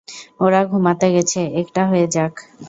[0.39, 2.33] ওরা ঘুমাতে গেছে, একটা হয়ে যাক?